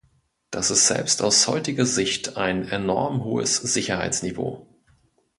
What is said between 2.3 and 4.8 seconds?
ein enorm hohes Sicherheitsniveau.